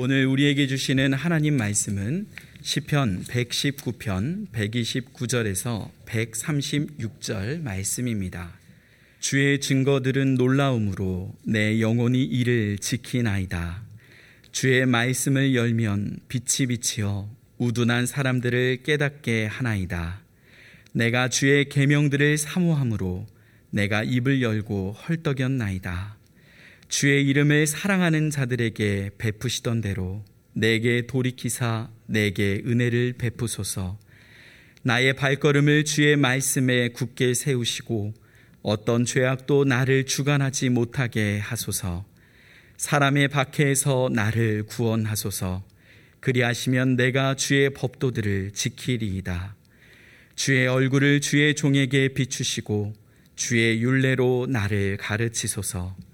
오늘 0.00 0.26
우리에게 0.26 0.68
주시는 0.68 1.12
하나님 1.12 1.56
말씀은 1.56 2.28
시편 2.62 3.24
119편 3.24 4.46
129절에서 4.52 5.90
136절 6.06 7.62
말씀입니다. 7.62 8.52
주의 9.18 9.60
증거들은 9.60 10.36
놀라움으로 10.36 11.34
내 11.42 11.80
영혼이 11.80 12.22
이를 12.22 12.78
지키나이다. 12.78 13.82
주의 14.52 14.86
말씀을 14.86 15.56
열면 15.56 16.20
빛이 16.28 16.68
비치어 16.68 17.28
우둔한 17.58 18.06
사람들을 18.06 18.84
깨닫게 18.84 19.46
하나이다. 19.46 20.20
내가 20.92 21.28
주의 21.28 21.68
계명들을 21.68 22.38
사모함으로 22.38 23.26
내가 23.70 24.04
입을 24.04 24.42
열고 24.42 24.92
헐떡였나이다. 24.92 26.17
주의 26.88 27.22
이름을 27.28 27.66
사랑하는 27.66 28.30
자들에게 28.30 29.10
베푸시던 29.18 29.82
대로 29.82 30.24
내게 30.54 31.06
돌이키사 31.06 31.90
내게 32.06 32.62
은혜를 32.64 33.14
베푸소서. 33.18 33.98
나의 34.82 35.12
발걸음을 35.12 35.84
주의 35.84 36.16
말씀에 36.16 36.88
굳게 36.88 37.34
세우시고 37.34 38.14
어떤 38.62 39.04
죄악도 39.04 39.64
나를 39.64 40.06
주관하지 40.06 40.70
못하게 40.70 41.38
하소서. 41.38 42.06
사람의 42.78 43.28
박해에서 43.28 44.08
나를 44.10 44.64
구원하소서. 44.64 45.62
그리하시면 46.20 46.96
내가 46.96 47.34
주의 47.34 47.68
법도들을 47.70 48.52
지키리이다. 48.52 49.54
주의 50.36 50.66
얼굴을 50.66 51.20
주의 51.20 51.54
종에게 51.54 52.14
비추시고 52.14 52.94
주의 53.36 53.82
윤례로 53.82 54.46
나를 54.48 54.96
가르치소서. 54.96 56.07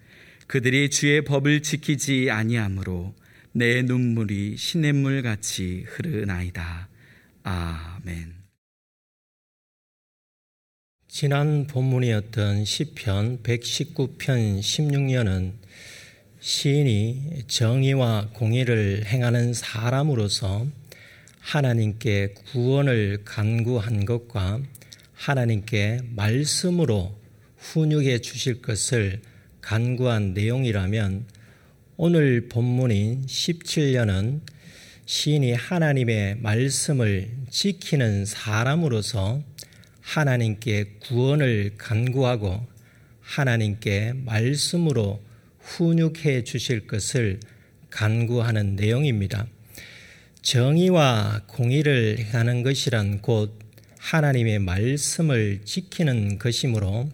그들이 0.47 0.91
주의 0.91 1.23
법을 1.25 1.63
지키지 1.63 2.31
아니하므로 2.31 3.15
내 3.53 3.83
눈물이 3.83 4.57
시냇물 4.57 5.23
같이 5.23 5.85
흐르나이다. 5.87 6.89
아멘. 7.45 8.35
지난 11.07 11.67
본문이었던 11.69 12.65
시편 12.65 13.43
119편 13.45 14.59
16년은 14.59 15.53
시인이 16.41 17.45
정의와 17.47 18.31
공의를 18.35 19.07
행하는 19.07 19.55
사람으로서 19.55 20.67
하나님께 21.39 22.35
구원을 22.51 23.23
간구한 23.25 24.05
것과 24.05 24.61
하나님께 25.13 26.01
말씀으로 26.17 27.17
훈육해 27.59 28.19
주실 28.19 28.61
것을 28.61 29.23
간구한 29.65 30.35
내용이라면 30.35 31.25
오늘 31.97 32.49
본문인 32.51 33.25
17년은 33.25 34.41
시인이 35.07 35.55
하나님의 35.55 36.37
말씀을 36.41 37.31
지키는 37.49 38.27
사람으로서 38.27 39.43
하나님께 40.03 40.97
구원을 41.01 41.73
간구하고 41.79 42.67
하나님께 43.23 44.13
말씀으로 44.27 45.23
훈육해 45.61 46.45
주실 46.45 46.87
것을 46.87 47.41
간구하는 47.89 48.77
내용입니다. 48.77 49.47
정의와 50.43 51.45
공의를 51.47 52.19
행하는 52.19 52.63
것이란 52.63 53.23
곧 53.23 53.59
하나님의 53.99 54.59
말씀을 54.59 55.61
지키는 55.65 56.39
것이므로 56.39 57.09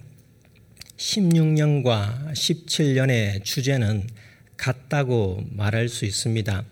16년과 1.01 2.33
17년의 2.33 3.43
주제는 3.43 4.07
같다고 4.57 5.43
말할 5.51 5.89
수 5.89 6.05
있습니다. 6.05 6.65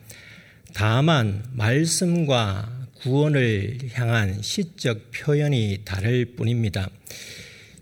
다만 0.74 1.42
말씀과 1.52 2.88
구원을 3.00 3.78
향한 3.94 4.42
시적 4.42 5.10
표현이 5.12 5.78
다를 5.84 6.36
뿐입니다. 6.36 6.90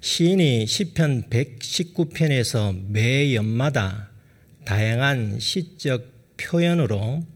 시인이 0.01 0.67
시편 0.67 1.31
119편에서 1.31 2.91
매 2.91 3.35
연마다 3.35 4.11
다양한 4.65 5.41
시적 5.41 6.37
표현으로 6.37 7.27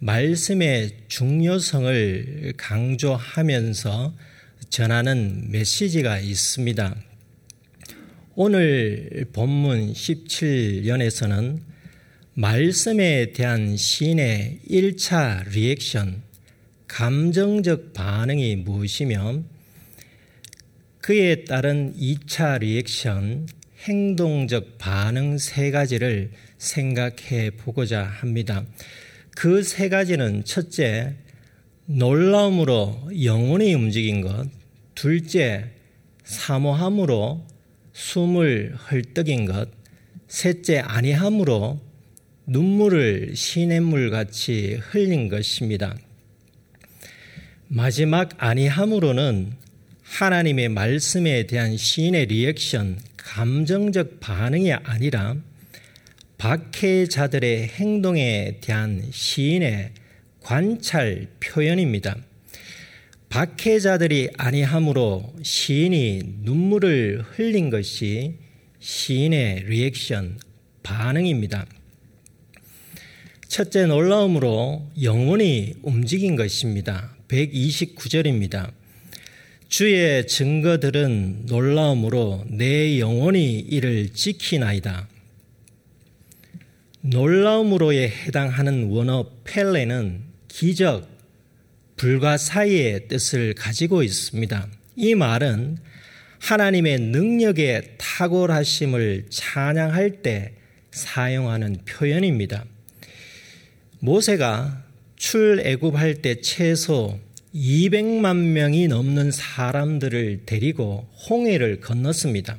말씀의 0.00 0.90
중요성을 1.08 2.54
강조하면서 2.58 4.14
전하는 4.68 5.50
메시지가 5.50 6.18
있습니다. 6.18 7.09
오늘 8.42 9.26
본문 9.34 9.92
17연에서는 9.92 11.60
말씀에 12.32 13.32
대한 13.32 13.76
시인의 13.76 14.60
1차 14.66 15.46
리액션, 15.50 16.22
감정적 16.88 17.92
반응이 17.92 18.56
무엇이며 18.56 19.42
그에 21.02 21.44
따른 21.44 21.94
2차 21.94 22.60
리액션, 22.60 23.46
행동적 23.86 24.78
반응 24.78 25.36
세 25.36 25.70
가지를 25.70 26.30
생각해 26.56 27.50
보고자 27.58 28.04
합니다. 28.04 28.64
그 29.36 29.62
세 29.62 29.90
가지는 29.90 30.46
첫째, 30.46 31.14
놀라움으로 31.84 33.10
영혼이 33.22 33.74
움직인 33.74 34.22
것, 34.22 34.48
둘째, 34.94 35.72
사모함으로 36.24 37.49
숨을 38.00 38.74
헐떡인 38.90 39.44
것, 39.44 39.68
셋째 40.26 40.78
아니함으로 40.78 41.78
눈물을 42.46 43.36
시냇물 43.36 44.10
같이 44.10 44.78
흘린 44.80 45.28
것입니다. 45.28 45.94
마지막 47.68 48.30
아니함으로는 48.38 49.52
하나님의 50.02 50.70
말씀에 50.70 51.46
대한 51.46 51.76
시인의 51.76 52.26
리액션, 52.26 52.98
감정적 53.16 54.18
반응이 54.18 54.72
아니라 54.72 55.36
박해자들의 56.38 57.68
행동에 57.68 58.58
대한 58.62 59.04
시인의 59.12 59.92
관찰 60.40 61.28
표현입니다. 61.38 62.16
박해자들이 63.30 64.30
아니하므로 64.36 65.32
시인이 65.40 66.22
눈물을 66.40 67.24
흘린 67.30 67.70
것이 67.70 68.34
시인의 68.80 69.66
리액션, 69.66 70.36
반응입니다. 70.82 71.64
첫째 73.46 73.86
놀라우므로 73.86 74.90
영혼이 75.00 75.74
움직인 75.82 76.34
것입니다. 76.34 77.14
129절입니다. 77.28 78.72
주의 79.68 80.26
증거들은 80.26 81.46
놀라움으로 81.46 82.44
내 82.48 82.98
영혼이 82.98 83.60
이를 83.60 84.08
지키나이다. 84.12 85.08
놀라움으로에 87.02 88.08
해당하는 88.08 88.90
원어 88.90 89.30
펠레는 89.44 90.22
기적, 90.48 91.09
불과 92.00 92.38
사이의 92.38 93.08
뜻을 93.08 93.52
가지고 93.52 94.02
있습니다. 94.02 94.68
이 94.96 95.14
말은 95.14 95.76
하나님의 96.38 96.98
능력의 96.98 97.96
탁월하심을 97.98 99.26
찬양할 99.28 100.22
때 100.22 100.54
사용하는 100.92 101.76
표현입니다. 101.84 102.64
모세가 103.98 104.82
출애굽할 105.16 106.22
때 106.22 106.40
최소 106.40 107.20
200만 107.54 108.52
명이 108.52 108.88
넘는 108.88 109.30
사람들을 109.30 110.44
데리고 110.46 111.06
홍해를 111.28 111.80
건넜습니다. 111.80 112.56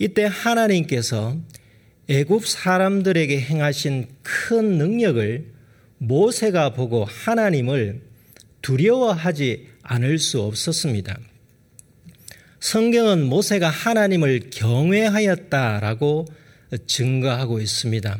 이때 0.00 0.24
하나님께서 0.28 1.38
애굽 2.08 2.48
사람들에게 2.48 3.42
행하신 3.42 4.08
큰 4.24 4.76
능력을 4.76 5.46
모세가 5.98 6.72
보고 6.72 7.04
하나님을 7.04 8.09
두려워하지 8.62 9.68
않을 9.82 10.18
수 10.18 10.40
없었습니다. 10.42 11.18
성경은 12.60 13.24
모세가 13.24 13.68
하나님을 13.68 14.50
경외하였다라고 14.50 16.26
증거하고 16.86 17.60
있습니다. 17.60 18.18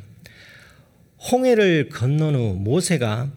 홍해를 1.30 1.90
건넌 1.90 2.34
후 2.34 2.54
모세가 2.54 3.30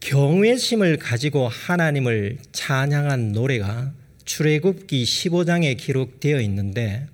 경외심을 0.00 0.98
가지고 0.98 1.48
하나님을 1.48 2.38
찬양한 2.52 3.32
노래가 3.32 3.92
출애굽기 4.24 5.04
15장에 5.04 5.76
기록되어 5.76 6.40
있는데 6.42 7.06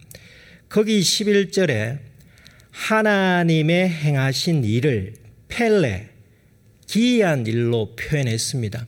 거기 0.69 1.01
11절에 1.01 2.01
하나님의 2.73 3.89
행하신 3.89 4.65
일을 4.65 5.15
펠레 5.47 6.09
기이한 6.87 7.47
일로 7.47 7.95
표현했습니다. 7.95 8.87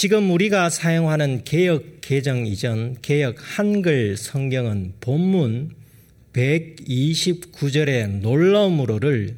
지금 0.00 0.30
우리가 0.30 0.70
사용하는 0.70 1.44
개혁 1.44 2.00
개정 2.00 2.46
이전 2.46 2.96
개혁 3.02 3.36
한글 3.38 4.16
성경은 4.16 4.94
본문 5.02 5.72
129절의 6.32 8.20
놀라움으로를 8.20 9.36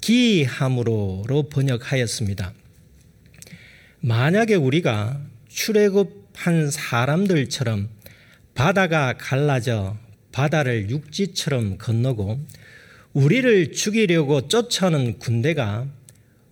기함으로로 0.00 1.44
번역하였습니다. 1.48 2.52
만약에 4.00 4.56
우리가 4.56 5.20
출애굽한 5.46 6.72
사람들처럼 6.72 7.88
바다가 8.56 9.14
갈라져 9.16 9.96
바다를 10.32 10.90
육지처럼 10.90 11.78
건너고 11.78 12.40
우리를 13.12 13.70
죽이려고 13.70 14.48
쫓아오는 14.48 15.20
군대가 15.20 15.86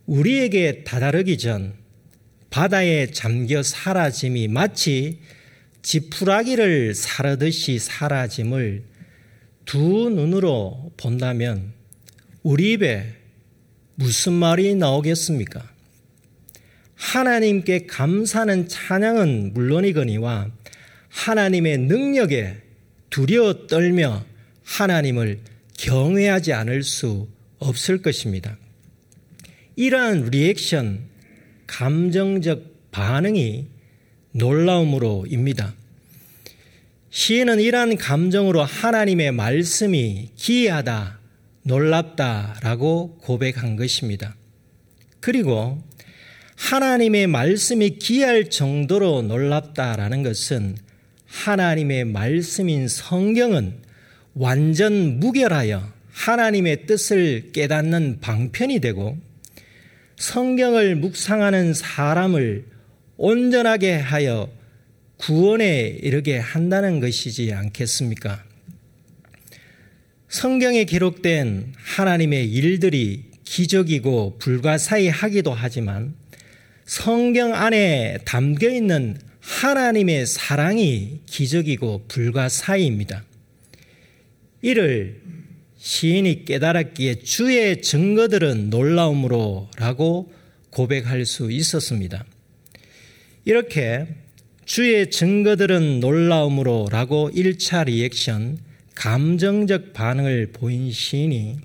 우리에게 0.07 0.85
다다르기 0.85 1.39
전 1.39 1.88
바다에 2.51 3.11
잠겨 3.11 3.63
사라짐이 3.63 4.49
마치 4.49 5.21
지푸라기를 5.83 6.95
사르듯이 6.95 7.79
사라짐을 7.79 8.85
두 9.65 10.11
눈으로 10.11 10.93
본다면 10.97 11.73
우리 12.43 12.73
입에 12.73 13.15
무슨 13.95 14.33
말이 14.33 14.75
나오겠습니까? 14.75 15.69
하나님께 16.95 17.87
감사하는 17.87 18.69
찬양은 18.69 19.55
물론이거니와 19.55 20.51
하나님의 21.09 21.79
능력에 21.79 22.57
두려워 23.11 23.67
떨며 23.67 24.25
하나님을 24.65 25.41
경외하지 25.77 26.53
않을 26.53 26.83
수 26.83 27.29
없을 27.59 28.03
것입니다. 28.03 28.57
이러한 29.77 30.27
리액션, 30.31 31.08
감정적 31.69 32.91
반응이 32.91 33.69
놀라움으로입니다. 34.33 35.75
시인은 37.11 37.61
이러한 37.61 37.97
감정으로 37.97 38.65
하나님의 38.65 39.33
말씀이 39.33 40.31
기이하다, 40.35 41.21
놀랍다라고 41.63 43.19
고백한 43.19 43.77
것입니다. 43.77 44.37
그리고 45.21 45.81
하나님의 46.57 47.29
말씀이 47.29 47.99
기이할 47.99 48.51
정도로 48.51 49.23
놀랍다라는 49.23 50.23
것은 50.25 50.77
하나님의 51.27 52.05
말씀인 52.07 52.89
성경은 52.89 53.83
완전 54.35 55.21
무결하여 55.21 55.93
하나님의 56.11 56.87
뜻을 56.87 57.53
깨닫는 57.53 58.19
방편이 58.21 58.81
되고 58.81 59.17
성경을 60.19 60.97
묵상하는 60.97 61.75
사람을 61.75 62.65
온전하게 63.17 63.95
하여 63.95 64.51
구원에 65.17 65.97
이르게 66.03 66.39
한다는 66.39 66.99
것이지 66.99 67.53
않겠습니까? 67.53 68.43
성경에 70.29 70.85
기록된 70.85 71.73
하나님의 71.77 72.51
일들이 72.51 73.25
기적이고 73.45 74.39
불가사의하기도 74.39 75.53
하지만 75.53 76.15
성경 76.85 77.55
안에 77.55 78.19
담겨 78.25 78.69
있는 78.69 79.17
하나님의 79.41 80.27
사랑이 80.27 81.21
기적이고 81.27 82.07
불가사의입니다. 82.09 83.25
이를 84.63 85.21
시인이 85.79 86.45
깨달았기에 86.45 87.21
주의 87.21 87.81
증거들은 87.81 88.69
놀라우므로 88.69 89.71
라고 89.77 90.33
고백할 90.71 91.25
수 91.25 91.51
있었습니다. 91.51 92.25
이렇게 93.45 94.07
주의 94.65 95.11
증거들은 95.11 96.01
놀라우므로 96.01 96.89
라고 96.91 97.31
1차 97.31 97.87
리액션, 97.87 98.59
감정적 98.95 99.93
반응을 99.93 100.51
보인 100.53 100.91
시인이 100.91 101.57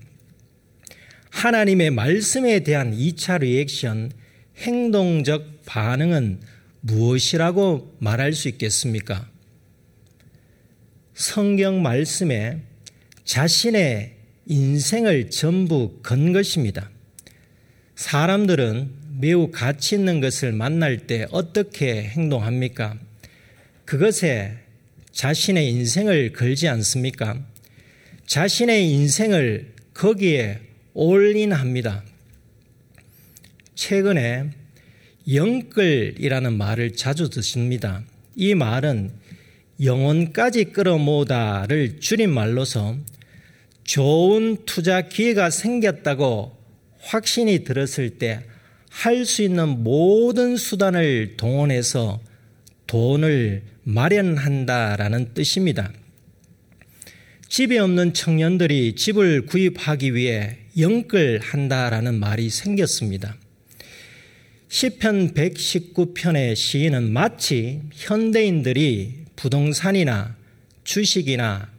하나님의 1.32 1.90
말씀에 1.90 2.60
대한 2.60 2.96
2차 2.96 3.40
리액션, 3.40 4.12
행동적 4.58 5.66
반응은 5.66 6.40
무엇이라고 6.82 7.96
말할 8.00 8.34
수 8.34 8.48
있겠습니까? 8.50 9.28
성경 11.16 11.82
말씀에 11.82 12.62
자신의 13.26 14.16
인생을 14.46 15.30
전부 15.30 16.00
건 16.04 16.34
것입니다. 16.34 16.90
사람들은 17.96 18.92
매우 19.20 19.52
가치 19.52 19.96
있는 19.96 20.20
것을 20.20 20.52
만날 20.52 21.08
때 21.08 21.28
어떻게 21.32 22.04
행동합니까? 22.04 22.98
그것에 23.86 24.58
자신의 25.12 25.70
인생을 25.70 26.34
걸지 26.34 26.68
않습니까? 26.68 27.40
자신의 28.26 28.90
인생을 28.92 29.74
거기에 29.94 30.60
올인합니다. 30.94 32.04
최근에 33.76 34.50
영끌이라는 35.32 36.58
말을 36.58 36.96
자주 36.96 37.30
듣습니다. 37.30 38.04
이 38.36 38.56
말은 38.56 39.12
영혼까지 39.82 40.66
끌어모다를 40.66 42.00
줄임말로서 42.00 42.98
좋은 43.84 44.58
투자 44.66 45.02
기회가 45.02 45.50
생겼다고 45.50 46.58
확신이 47.02 47.64
들었을 47.64 48.12
때 48.18 48.54
할 48.94 49.26
수 49.26 49.42
있는 49.42 49.84
모든 49.84 50.56
수단을 50.56 51.36
동원해서 51.36 52.22
돈을 52.88 53.64
마련한다라는 53.84 55.34
뜻입니다. 55.34 55.92
집이 57.50 57.78
없는 57.80 58.14
청년들이 58.14 58.96
집을 58.96 59.46
구입하기 59.48 60.14
위해 60.14 60.58
영끌한다라는 60.78 62.20
말이 62.20 62.50
생겼습니다. 62.50 63.36
시편 64.70 65.34
119편의 65.34 66.56
시인은 66.56 67.12
마치 67.12 67.82
현대인들이 67.94 69.26
부동산이나 69.36 70.36
주식이나 70.84 71.73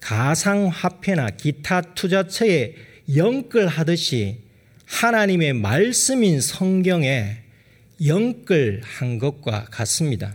가상화폐나 0.00 1.30
기타 1.30 1.80
투자처에 1.80 2.74
영끌하듯이 3.14 4.38
하나님의 4.86 5.52
말씀인 5.54 6.40
성경에 6.40 7.38
영끌한 8.04 9.18
것과 9.18 9.66
같습니다. 9.66 10.34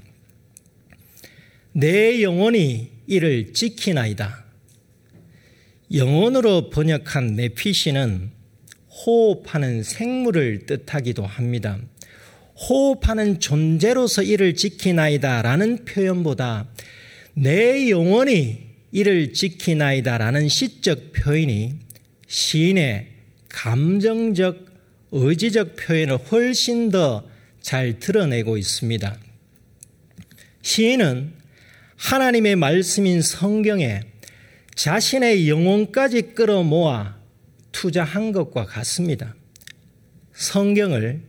내 1.73 2.21
영혼이 2.21 2.91
이를 3.07 3.53
지키나이다. 3.53 4.45
영혼으로 5.93 6.69
번역한 6.69 7.35
네피시는 7.35 8.31
호흡하는 8.89 9.83
생물을 9.83 10.65
뜻하기도 10.65 11.25
합니다. 11.25 11.77
호흡하는 12.55 13.39
존재로서 13.39 14.23
이를 14.23 14.55
지키나이다 14.55 15.41
라는 15.41 15.83
표현보다 15.83 16.69
내 17.33 17.89
영혼이 17.89 18.64
이를 18.95 19.33
지키나이다 19.33 20.17
라는 20.17 20.47
시적 20.47 21.11
표현이 21.11 21.75
시인의 22.27 23.07
감정적, 23.49 24.65
의지적 25.11 25.75
표현을 25.75 26.17
훨씬 26.17 26.89
더 26.89 27.35
잘 27.65 27.99
드러내고 27.99 28.57
있습니다. 28.57 29.17
시인은 30.61 31.33
하나님의 31.95 32.57
말씀인 32.57 33.23
성경에 33.23 34.01
자신의 34.75 35.49
영혼까지 35.49 36.35
끌어모아 36.35 37.17
투자한 37.71 38.33
것과 38.33 38.67
같습니다. 38.67 39.33
성경을 40.33 41.23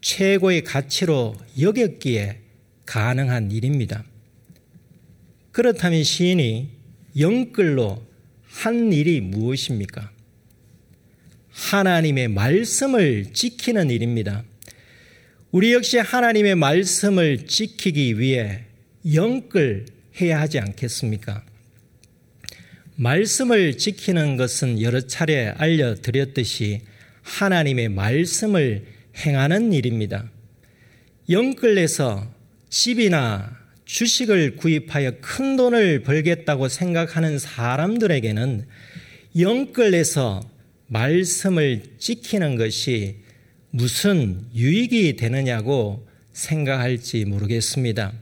최고의 0.00 0.64
가치로 0.64 1.34
여겼기에 1.60 2.40
가능한 2.86 3.50
일입니다. 3.50 4.02
그렇다면 5.52 6.04
시인이 6.04 6.79
영글로 7.18 8.06
한 8.44 8.92
일이 8.92 9.20
무엇입니까? 9.20 10.10
하나님의 11.50 12.28
말씀을 12.28 13.32
지키는 13.32 13.90
일입니다. 13.90 14.44
우리 15.50 15.72
역시 15.72 15.98
하나님의 15.98 16.54
말씀을 16.54 17.46
지키기 17.46 18.18
위해 18.18 18.64
영글 19.12 19.86
해야 20.20 20.40
하지 20.40 20.58
않겠습니까? 20.58 21.44
말씀을 22.96 23.78
지키는 23.78 24.36
것은 24.36 24.80
여러 24.80 25.00
차례 25.00 25.48
알려드렸듯이 25.48 26.82
하나님의 27.22 27.88
말씀을 27.88 28.84
행하는 29.16 29.72
일입니다. 29.72 30.30
영끌에서 31.28 32.32
집이나 32.68 33.59
주식을 33.90 34.54
구입하여 34.54 35.14
큰 35.20 35.56
돈을 35.56 36.04
벌겠다고 36.04 36.68
생각하는 36.68 37.40
사람들에게는 37.40 38.66
영끌에서 39.36 40.48
말씀을 40.86 41.82
지키는 41.98 42.54
것이 42.54 43.16
무슨 43.70 44.44
유익이 44.54 45.16
되느냐고 45.16 46.06
생각할지 46.32 47.24
모르겠습니다. 47.24 48.12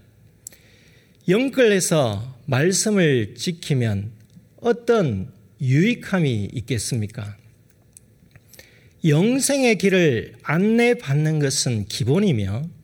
영끌에서 1.29 2.39
말씀을 2.47 3.35
지키면 3.35 4.11
어떤 4.63 5.31
유익함이 5.61 6.49
있겠습니까? 6.55 7.37
영생의 9.05 9.77
길을 9.77 10.33
안내받는 10.43 11.41
것은 11.41 11.85
기본이며 11.85 12.78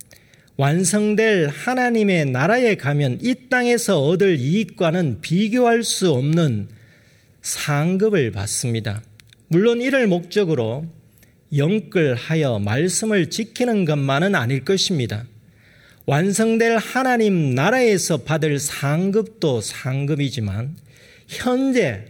완성될 0.57 1.49
하나님의 1.49 2.27
나라에 2.27 2.77
가면 2.77 3.19
이 3.23 3.35
땅에서 3.51 4.05
얻을 4.05 4.39
이익과는 4.39 5.21
비교할 5.21 5.83
수 5.83 6.13
없는 6.13 6.69
상급을 7.43 8.31
받습니다. 8.31 9.03
물론 9.49 9.81
이를 9.81 10.07
목적으로 10.07 10.87
영끌하여 11.57 12.61
말씀을 12.61 13.31
지키는 13.31 13.85
것만은 13.85 14.35
아닐 14.35 14.65
것입니다. 14.65 15.25
완성될 16.07 16.77
하나님 16.77 17.55
나라에서 17.55 18.19
받을 18.19 18.59
상급도 18.59 19.61
상급이지만 19.61 20.77
현재 21.27 22.05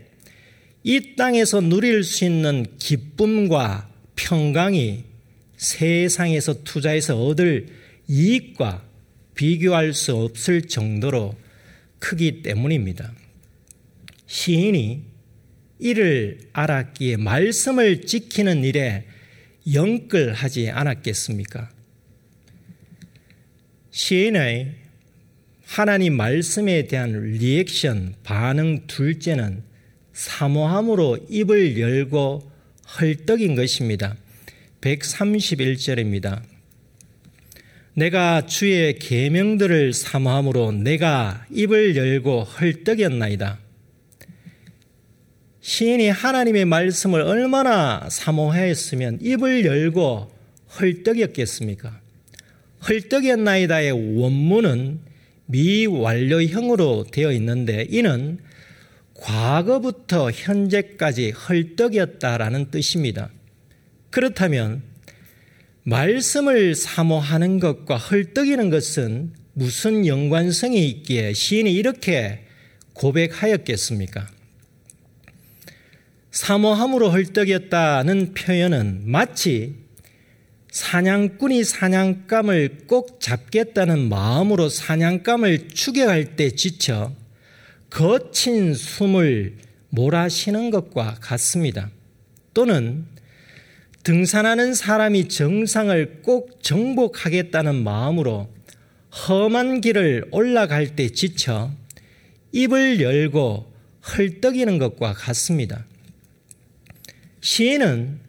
이 0.82 1.16
땅에서 1.16 1.60
누릴 1.62 2.04
수 2.04 2.24
있는 2.24 2.66
기쁨과 2.78 3.88
평강이 4.16 5.04
세상에서 5.56 6.62
투자해서 6.64 7.24
얻을 7.24 7.83
이익과 8.08 8.84
비교할 9.34 9.92
수 9.92 10.14
없을 10.14 10.62
정도로 10.62 11.34
크기 11.99 12.42
때문입니다. 12.42 13.12
시인이 14.26 15.02
이를 15.78 16.38
알았기에 16.52 17.16
말씀을 17.16 18.02
지키는 18.02 18.64
일에 18.64 19.06
영끌하지 19.73 20.70
않았겠습니까? 20.70 21.70
시인의 23.90 24.75
하나님 25.66 26.16
말씀에 26.16 26.87
대한 26.87 27.12
리액션, 27.12 28.14
반응 28.23 28.87
둘째는 28.87 29.62
사모함으로 30.12 31.26
입을 31.28 31.78
열고 31.78 32.50
헐떡인 33.00 33.54
것입니다. 33.56 34.16
131절입니다. 34.80 36.53
내가 37.96 38.44
주의 38.46 38.98
계명들을 38.98 39.92
사모함으로 39.92 40.72
내가 40.72 41.46
입을 41.52 41.94
열고 41.94 42.42
헐떡였나이다. 42.42 43.60
시인이 45.60 46.08
하나님의 46.08 46.64
말씀을 46.64 47.20
얼마나 47.22 48.08
사모했으면 48.10 49.18
입을 49.22 49.64
열고 49.64 50.30
헐떡였겠습니까? 50.80 52.00
헐떡였나이다의 52.88 54.18
원문은 54.20 54.98
미완료형으로 55.46 57.06
되어 57.12 57.30
있는데 57.32 57.86
이는 57.88 58.38
과거부터 59.14 60.32
현재까지 60.32 61.30
헐떡였다라는 61.30 62.72
뜻입니다. 62.72 63.30
그렇다면 64.10 64.82
말씀을 65.84 66.74
사모하는 66.74 67.60
것과 67.60 67.96
헐떡이는 67.96 68.70
것은 68.70 69.32
무슨 69.52 70.06
연관성이 70.06 70.88
있기에 70.88 71.34
시인이 71.34 71.72
이렇게 71.72 72.46
고백하였겠습니까? 72.94 74.26
사모함으로 76.30 77.10
헐떡였다는 77.10 78.34
표현은 78.34 79.02
마치 79.04 79.76
사냥꾼이 80.70 81.62
사냥감을 81.62 82.78
꼭 82.88 83.20
잡겠다는 83.20 84.08
마음으로 84.08 84.68
사냥감을 84.68 85.68
추격할 85.68 86.34
때 86.34 86.50
지쳐 86.50 87.14
거친 87.90 88.74
숨을 88.74 89.58
몰아쉬는 89.90 90.70
것과 90.70 91.18
같습니다. 91.20 91.90
또는 92.52 93.06
등산하는 94.04 94.75
사람이 94.75 95.28
정상을 95.28 96.20
꼭 96.23 96.62
정복하겠다는 96.62 97.82
마음으로 97.82 98.52
험한 99.11 99.80
길을 99.80 100.28
올라갈 100.30 100.94
때 100.94 101.08
지쳐 101.08 101.73
입을 102.52 103.00
열고 103.00 103.73
헐떡이는 104.06 104.78
것과 104.78 105.14
같습니다. 105.14 105.87
시인은 107.40 108.20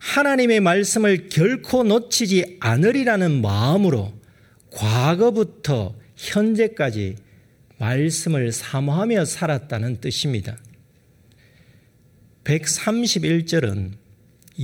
하나님의 0.00 0.60
말씀을 0.60 1.28
결코 1.28 1.84
놓치지 1.84 2.56
않으리라는 2.58 3.40
마음으로 3.40 4.12
과거부터 4.72 5.94
현재까지 6.16 7.16
말씀을 7.78 8.50
사모하며 8.50 9.24
살았다는 9.24 10.00
뜻입니다. 10.00 10.58
131절은 12.44 13.92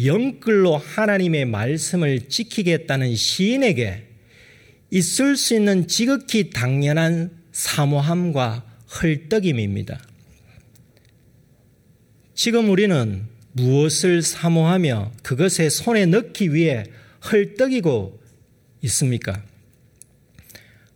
영글로 0.04 0.76
하나님의 0.76 1.46
말씀을 1.46 2.28
지키겠다는 2.28 3.14
시인에게 3.16 4.06
있을 4.90 5.36
수 5.36 5.54
있는 5.54 5.88
지극히 5.88 6.50
당연한 6.50 7.30
사모함과 7.52 8.64
헐떡임입니다. 9.00 10.00
지금 12.34 12.68
우리는 12.68 13.24
무엇을 13.52 14.20
사모하며 14.20 15.12
그것에 15.22 15.70
손에 15.70 16.04
넣기 16.06 16.52
위해 16.52 16.84
헐떡이고 17.30 18.20
있습니까? 18.82 19.42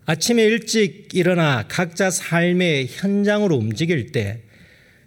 아침에 0.04 0.42
일찍 0.42 1.14
일어나 1.14 1.66
각자 1.68 2.10
삶의 2.10 2.88
현장으로 2.90 3.56
움직일 3.56 4.12
때 4.12 4.42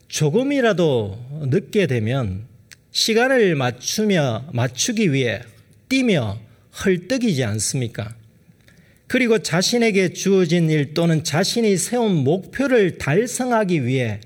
조금이라도 0.07 1.47
늦게 1.51 1.87
되면 1.87 2.47
시간을 2.93 3.55
맞추며 3.55 4.49
맞추기 4.53 5.13
위해 5.13 5.41
뛰며 5.89 6.39
헐떡이지 6.85 7.43
않습니까? 7.43 8.15
그리고 9.07 9.39
자신에게 9.39 10.13
주어진 10.13 10.69
일 10.69 10.93
또는 10.93 11.23
자신이 11.23 11.75
세운 11.77 12.23
목표를 12.23 12.99
달성하기 12.99 13.85
위해 13.85 14.21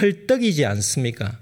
헐떡이지 0.00 0.64
않습니까? 0.64 1.40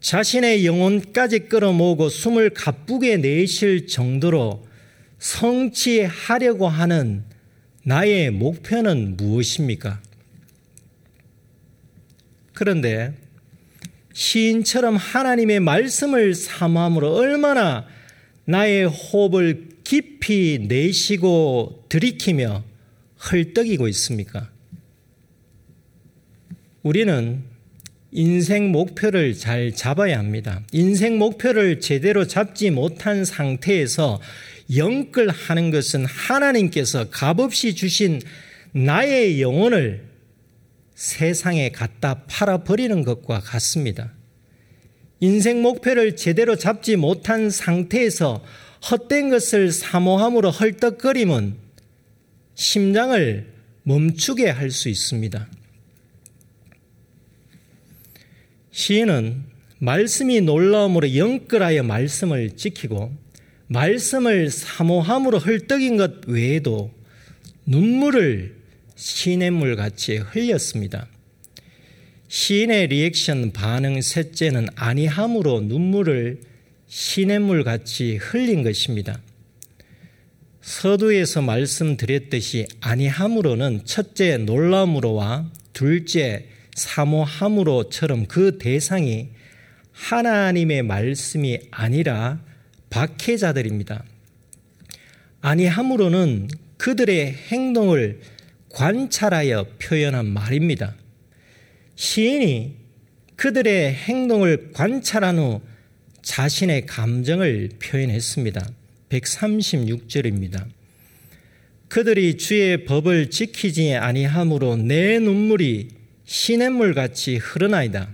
자신의 0.00 0.66
영혼까지 0.66 1.48
끌어모으고 1.48 2.08
숨을 2.08 2.50
가쁘게 2.50 3.18
내쉴 3.18 3.86
정도로 3.86 4.66
성취하려고 5.20 6.66
하는 6.68 7.24
나의 7.84 8.32
목표는 8.32 9.16
무엇입니까? 9.16 10.02
그런데 12.52 13.23
시인처럼 14.14 14.96
하나님의 14.96 15.60
말씀을 15.60 16.34
사모함으로 16.34 17.14
얼마나 17.14 17.86
나의 18.46 18.86
호흡을 18.86 19.68
깊이 19.82 20.64
내쉬고 20.68 21.84
들이키며 21.88 22.64
헐떡이고 23.30 23.88
있습니까? 23.88 24.50
우리는 26.82 27.42
인생 28.12 28.70
목표를 28.70 29.34
잘 29.34 29.72
잡아야 29.72 30.18
합니다. 30.18 30.62
인생 30.70 31.18
목표를 31.18 31.80
제대로 31.80 32.26
잡지 32.26 32.70
못한 32.70 33.24
상태에서 33.24 34.20
영끌 34.76 35.28
하는 35.28 35.70
것은 35.72 36.04
하나님께서 36.04 37.10
값없이 37.10 37.74
주신 37.74 38.20
나의 38.72 39.40
영혼을 39.42 40.13
세상에 40.94 41.70
갖다 41.70 42.24
팔아버리는 42.26 43.02
것과 43.02 43.40
같습니다. 43.40 44.12
인생 45.20 45.62
목표를 45.62 46.16
제대로 46.16 46.56
잡지 46.56 46.96
못한 46.96 47.50
상태에서 47.50 48.44
헛된 48.90 49.30
것을 49.30 49.72
사모함으로 49.72 50.50
헐떡거림은 50.50 51.56
심장을 52.54 53.52
멈추게 53.82 54.50
할 54.50 54.70
수 54.70 54.88
있습니다. 54.88 55.48
시인은 58.70 59.44
말씀이 59.78 60.40
놀라움으로 60.40 61.16
영끌하여 61.16 61.82
말씀을 61.82 62.56
지키고 62.56 63.12
말씀을 63.68 64.50
사모함으로 64.50 65.38
헐떡인 65.38 65.96
것 65.96 66.26
외에도 66.26 66.92
눈물을 67.66 68.63
시냇물 68.94 69.76
같이 69.76 70.16
흘렸습니다. 70.16 71.08
시인의 72.28 72.88
리액션 72.88 73.52
반응 73.52 74.00
셋째는 74.00 74.68
아니함으로 74.74 75.60
눈물을 75.62 76.40
시냇물 76.86 77.64
같이 77.64 78.16
흘린 78.16 78.62
것입니다. 78.62 79.20
서두에서 80.60 81.42
말씀드렸듯이 81.42 82.66
아니함으로는 82.80 83.82
첫째 83.84 84.38
놀라움으로와 84.38 85.50
둘째 85.72 86.46
사모함으로처럼 86.74 88.26
그 88.26 88.58
대상이 88.58 89.28
하나님의 89.92 90.82
말씀이 90.82 91.60
아니라 91.70 92.40
박해자들입니다. 92.90 94.04
아니함으로는 95.40 96.48
그들의 96.78 97.34
행동을 97.48 98.20
관찰하여 98.74 99.66
표현한 99.78 100.26
말입니다. 100.26 100.94
시인이 101.94 102.76
그들의 103.36 103.94
행동을 103.94 104.72
관찰한 104.72 105.38
후 105.38 105.60
자신의 106.22 106.86
감정을 106.86 107.70
표현했습니다. 107.80 108.68
136절입니다. 109.10 110.66
그들이 111.88 112.36
주의 112.36 112.84
법을 112.84 113.30
지키지 113.30 113.94
아니함으로 113.94 114.76
내 114.76 115.20
눈물이 115.20 115.88
시냇물 116.24 116.94
같이 116.94 117.36
흐르나이다. 117.36 118.10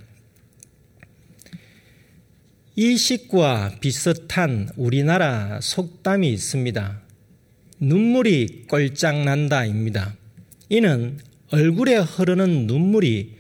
이 2.77 2.97
식과 2.97 3.77
비슷한 3.81 4.69
우리나라 4.77 5.61
속담이 5.63 6.31
있습니다. 6.31 7.01
눈물이 7.79 8.65
꼴짝난다입니다. 8.69 10.20
이는 10.71 11.19
얼굴에 11.51 11.97
흐르는 11.97 12.69
눈물이 12.69 13.35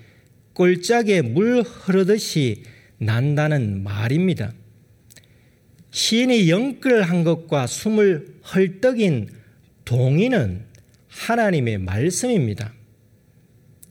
꼴짝에 0.52 1.22
물 1.22 1.62
흐르듯이 1.62 2.64
난다는 2.99 3.82
말입니다. 3.84 4.52
시인이 5.92 6.50
영끌한 6.50 7.25
것과 7.25 7.68
숨을 7.68 8.40
헐떡인 8.52 9.28
동의는 9.84 10.64
하나님의 11.08 11.78
말씀입니다. 11.78 12.72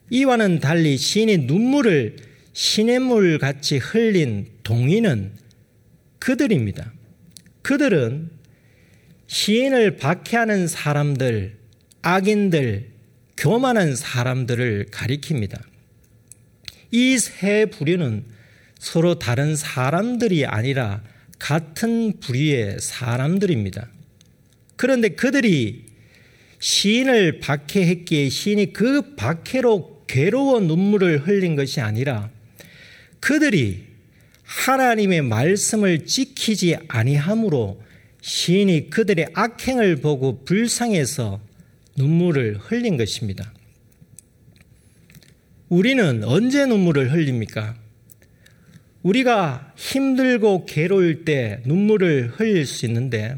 이와는 0.10 0.60
달리 0.60 0.98
시인이 0.98 1.39
눈물을 1.39 2.17
시냇물 2.51 3.38
같이 3.39 3.77
흘린 3.77 4.48
동의는 4.63 5.31
그들입니다. 6.19 6.91
그들은 7.62 8.31
시인을 9.27 9.96
박해하는 9.98 10.67
사람들, 10.67 11.58
악인들, 12.01 12.99
교만한 13.39 13.96
사람들을 13.96 14.88
가리킵니다. 14.91 15.62
이 16.91 17.17
세 17.17 17.65
부류는 17.67 18.25
서로 18.77 19.17
다른 19.17 19.55
사람들이 19.55 20.46
아니라 20.46 21.01
같은 21.38 22.19
부류의 22.19 22.79
사람들입니다. 22.81 23.88
그런데 24.75 25.10
그들이 25.10 25.86
시인을 26.60 27.39
박해했기에 27.39 28.27
시인이 28.27 28.74
그 28.74 29.15
박해로 29.15 30.03
괴로워 30.08 30.60
눈물을 30.60 31.25
흘린 31.25 31.55
것이 31.55 31.79
아니라 31.79 32.29
그들이 33.22 33.86
하나님의 34.43 35.22
말씀을 35.22 36.05
지키지 36.05 36.75
아니함으로 36.89 37.81
시인이 38.22 38.89
그들의 38.89 39.29
악행을 39.34 39.98
보고 39.98 40.43
불쌍해서 40.43 41.49
눈물을 42.00 42.60
흘린 42.60 42.96
것입니다. 42.96 43.53
우리는 45.68 46.24
언제 46.24 46.65
눈물을 46.65 47.12
흘립니까? 47.12 47.75
우리가 49.03 49.74
힘들고 49.75 50.65
괴로울 50.65 51.25
때 51.25 51.62
눈물을 51.65 52.29
흘릴 52.36 52.65
수 52.65 52.86
있는데 52.86 53.36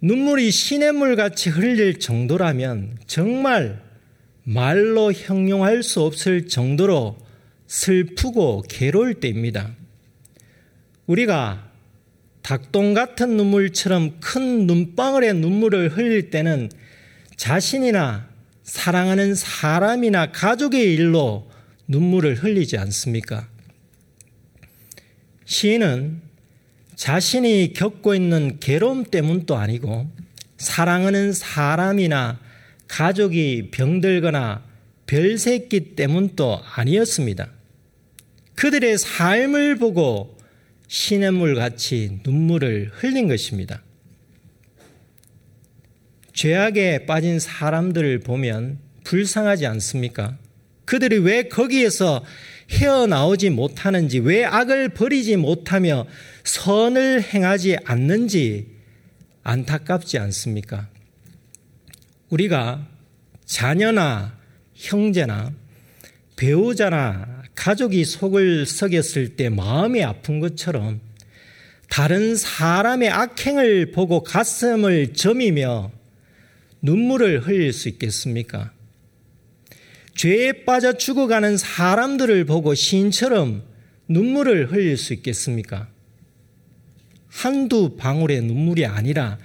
눈물이 0.00 0.50
시냇물 0.50 1.16
같이 1.16 1.50
흘릴 1.50 1.98
정도라면 1.98 2.96
정말 3.06 3.82
말로 4.42 5.12
형용할 5.12 5.82
수 5.82 6.00
없을 6.00 6.48
정도로 6.48 7.18
슬프고 7.66 8.64
괴로울 8.68 9.20
때입니다. 9.20 9.76
우리가 11.06 11.70
닭똥 12.40 12.94
같은 12.94 13.36
눈물처럼 13.36 14.18
큰 14.20 14.66
눈방울의 14.66 15.34
눈물을 15.34 15.90
흘릴 15.90 16.30
때는 16.30 16.70
자신이나 17.40 18.28
사랑하는 18.64 19.34
사람이나 19.34 20.30
가족의 20.30 20.92
일로 20.92 21.50
눈물을 21.88 22.34
흘리지 22.34 22.76
않습니까? 22.76 23.48
시인은 25.46 26.20
자신이 26.96 27.72
겪고 27.72 28.14
있는 28.14 28.58
괴로움 28.60 29.04
때문도 29.04 29.56
아니고 29.56 30.06
사랑하는 30.58 31.32
사람이나 31.32 32.38
가족이 32.88 33.70
병들거나 33.70 34.62
별새끼 35.06 35.96
때문도 35.96 36.60
아니었습니다. 36.74 37.48
그들의 38.54 38.98
삶을 38.98 39.76
보고 39.76 40.36
시냇물 40.88 41.54
같이 41.54 42.20
눈물을 42.22 42.90
흘린 42.92 43.28
것입니다. 43.28 43.82
죄악에 46.32 47.06
빠진 47.06 47.38
사람들을 47.38 48.20
보면 48.20 48.78
불쌍하지 49.04 49.66
않습니까? 49.66 50.36
그들이 50.84 51.18
왜 51.18 51.44
거기에서 51.44 52.24
헤어나오지 52.70 53.50
못하는지, 53.50 54.18
왜 54.20 54.44
악을 54.44 54.90
버리지 54.90 55.36
못하며 55.36 56.06
선을 56.44 57.22
행하지 57.22 57.78
않는지 57.84 58.68
안타깝지 59.42 60.18
않습니까? 60.18 60.88
우리가 62.28 62.86
자녀나 63.44 64.36
형제나 64.74 65.52
배우자나 66.36 67.42
가족이 67.54 68.04
속을 68.04 68.66
썩였을 68.66 69.36
때 69.36 69.48
마음이 69.48 70.02
아픈 70.02 70.40
것처럼 70.40 71.00
다른 71.90 72.36
사람의 72.36 73.10
악행을 73.10 73.90
보고 73.90 74.22
가슴을 74.22 75.12
점이며 75.12 75.90
눈물을 76.82 77.46
흘릴 77.46 77.72
수 77.72 77.88
있겠습니까? 77.88 78.72
죄에 80.14 80.64
빠져 80.64 80.94
죽어가는 80.94 81.56
사람들을 81.56 82.44
보고 82.44 82.74
시인처럼 82.74 83.62
눈물을 84.08 84.72
흘릴 84.72 84.96
수 84.96 85.14
있겠습니까? 85.14 85.88
한두 87.28 87.96
방울의 87.96 88.42
눈물이 88.42 88.86
아니라 88.86 89.38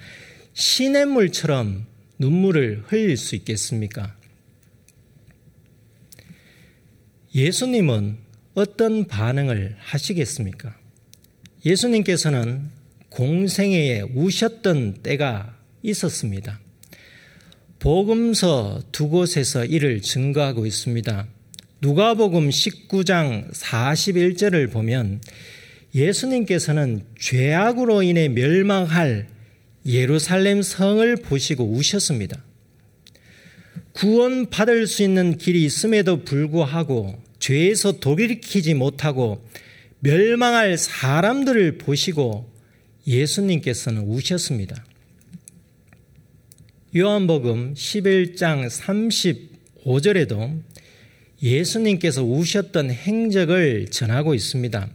시냇물처럼 0.54 1.86
눈물을 2.18 2.84
흘릴 2.86 3.16
수 3.16 3.36
있겠습니까? 3.36 4.16
예수님은 7.34 8.18
어떤 8.54 9.06
반응을 9.06 9.76
하시겠습니까? 9.78 10.76
예수님께서는 11.64 12.70
공생애에 13.10 14.02
우셨던 14.14 15.02
때가 15.02 15.58
있었습니다. 15.82 16.58
복음서 17.78 18.80
두 18.90 19.08
곳에서 19.08 19.64
이를 19.64 20.00
증거하고 20.00 20.66
있습니다. 20.66 21.26
누가복음 21.82 22.48
19장 22.48 23.52
41절을 23.52 24.72
보면 24.72 25.20
예수님께서는 25.94 27.04
죄악으로 27.18 28.02
인해 28.02 28.28
멸망할 28.28 29.28
예루살렘 29.84 30.62
성을 30.62 31.16
보시고 31.16 31.70
우셨습니다. 31.70 32.42
구원받을 33.92 34.86
수 34.86 35.02
있는 35.02 35.38
길이 35.38 35.64
있음에도 35.64 36.24
불구하고 36.24 37.18
죄에서 37.38 37.92
돌이키지 38.00 38.74
못하고 38.74 39.46
멸망할 40.00 40.76
사람들을 40.76 41.78
보시고 41.78 42.50
예수님께서는 43.06 44.02
우셨습니다. 44.02 44.84
요한복음 46.98 47.74
11장 47.74 48.70
35절에도 49.84 50.62
예수님께서 51.42 52.24
우셨던 52.24 52.90
행적을 52.90 53.88
전하고 53.90 54.34
있습니다. 54.34 54.88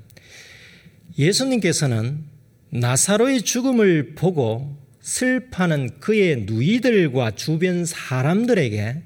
예수님께서는 1.20 2.24
나사로의 2.72 3.44
죽음을 3.44 4.16
보고 4.16 4.76
슬퍼하는 5.02 6.00
그의 6.00 6.46
누이들과 6.48 7.36
주변 7.36 7.86
사람들에게 7.86 9.04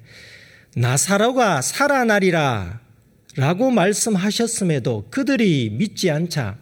나사로가 0.77 1.61
살아나리라 1.61 2.79
라고 3.35 3.71
말씀하셨음에도 3.71 5.07
그들이 5.09 5.69
믿지 5.69 6.09
않자 6.11 6.57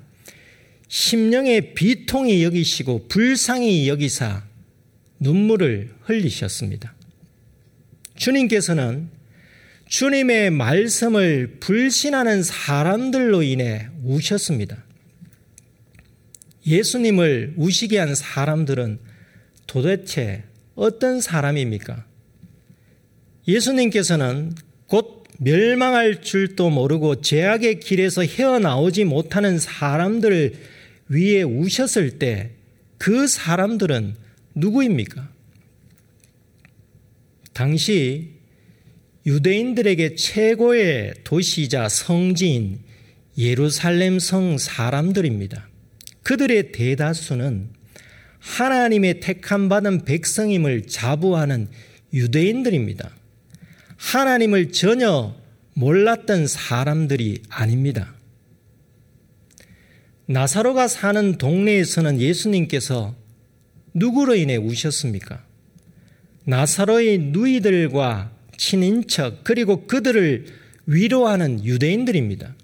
심령의 0.87 1.75
비통이 1.75 2.43
여기시고 2.43 3.07
불쌍히 3.07 3.87
여기사 3.87 4.51
눈물을 5.23 5.91
흘리셨습니다. 6.01 6.93
주님께서는 8.15 9.09
주님의 9.87 10.51
말씀을 10.51 11.57
불신하는 11.59 12.43
사람들로 12.43 13.43
인해 13.43 13.87
우셨습니다. 14.03 14.83
예수님을 16.65 17.55
우시게 17.57 17.97
한 17.97 18.15
사람들은 18.15 18.99
도대체 19.67 20.43
어떤 20.75 21.21
사람입니까? 21.21 22.05
예수님께서는 23.47 24.53
곧 24.87 25.23
멸망할 25.39 26.21
줄도 26.21 26.69
모르고 26.69 27.21
죄악의 27.21 27.79
길에서 27.81 28.23
헤어나오지 28.23 29.03
못하는 29.03 29.59
사람들 29.59 30.53
위에 31.09 31.43
우셨을 31.43 32.19
때 32.19 32.63
그 33.03 33.27
사람들은 33.27 34.15
누구입니까? 34.55 35.29
당시 37.53 38.33
유대인들에게 39.25 40.15
최고의 40.15 41.13
도시이자 41.23 41.89
성지인 41.89 42.79
예루살렘 43.37 44.19
성 44.19 44.57
사람들입니다. 44.57 45.69
그들의 46.23 46.71
대다수는 46.71 47.69
하나님의 48.39 49.21
택함 49.21 49.69
받은 49.69 50.05
백성임을 50.05 50.87
자부하는 50.87 51.69
유대인들입니다. 52.13 53.09
하나님을 53.97 54.71
전혀 54.71 55.35
몰랐던 55.75 56.47
사람들이 56.47 57.41
아닙니다. 57.49 58.13
나사로가 60.25 60.87
사는 60.87 61.37
동네에서는 61.37 62.19
예수님께서 62.19 63.15
누구로 63.93 64.35
인해 64.35 64.57
우셨습니까? 64.57 65.43
나사로의 66.45 67.19
누이들과 67.19 68.31
친인척 68.57 69.43
그리고 69.43 69.85
그들을 69.87 70.45
위로하는 70.85 71.63
유대인들입니다. 71.63 72.55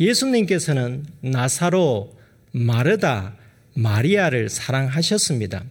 예수님께서는 0.00 1.04
나사로, 1.20 2.16
마르다, 2.52 3.36
마리아를 3.74 4.48
사랑하셨습니다. 4.48 5.64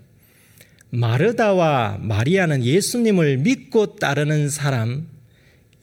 마르다와 0.91 1.99
마리아는 2.01 2.63
예수님을 2.63 3.37
믿고 3.37 3.95
따르는 3.95 4.49
사람, 4.49 5.07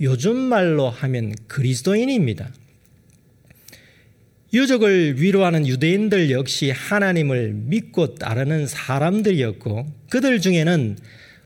요즘 0.01 0.37
말로 0.37 0.89
하면 0.89 1.35
그리스도인입니다. 1.49 2.51
유족을 4.53 5.21
위로하는 5.21 5.67
유대인들 5.67 6.31
역시 6.31 6.71
하나님을 6.71 7.53
믿고 7.55 8.17
따르는 8.17 8.67
사람들이었고 8.67 9.87
그들 10.11 10.41
중에는 10.41 10.99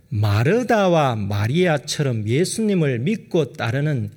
마르다와 0.08 1.14
마리아처럼 1.16 2.26
예수님을 2.28 2.98
믿고 3.00 3.52
따르는 3.52 4.10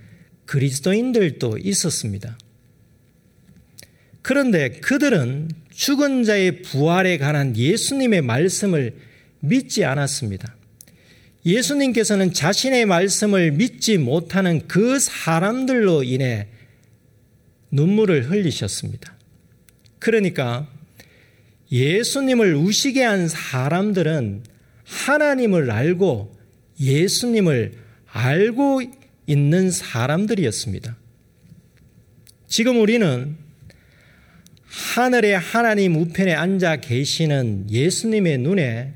그리스도인들도 0.45 1.60
있었습니다. 1.60 2.38
그런데 4.23 4.69
그들은 4.69 5.49
죽은 5.71 6.23
자의 6.23 6.62
부활에 6.62 7.17
관한 7.17 7.56
예수님의 7.56 8.21
말씀을 8.23 8.95
믿지 9.39 9.86
않았습니다. 9.86 10.56
예수님께서는 11.45 12.34
자신의 12.34 12.86
말씀을 12.86 13.52
믿지 13.52 13.97
못하는 13.97 14.67
그 14.67 14.99
사람들로 14.99 16.04
인해 16.04 16.47
눈물을 17.71 18.29
흘리셨습니다. 18.29 19.15
그러니까 19.99 20.67
예수님을 21.71 22.55
우시게 22.55 23.03
한 23.03 23.27
사람들은 23.27 24.43
하나님을 24.84 25.69
알고 25.69 26.36
예수님을 26.79 27.73
알고 28.08 28.82
있는 29.27 29.69
사람들이었습니다. 29.69 30.97
지금 32.47 32.82
우리는 32.82 33.38
하늘의 34.65 35.38
하나님 35.38 35.95
우편에 35.95 36.34
앉아 36.34 36.77
계시는 36.77 37.69
예수님의 37.69 38.39
눈에 38.39 38.93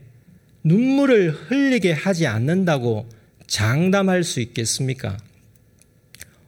눈물을 0.64 1.32
흘리게 1.32 1.92
하지 1.92 2.26
않는다고 2.26 3.08
장담할 3.48 4.24
수 4.24 4.40
있겠습니까? 4.40 5.18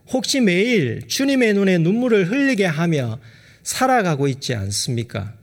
혹시 0.10 0.39
매일 0.39 1.08
주님의 1.08 1.54
눈에 1.54 1.78
눈물을 1.80 2.30
흘리게 2.30 2.65
하며 2.65 3.20
살아가고 3.63 4.28
있지 4.28 4.54
않습니까? 4.54 5.34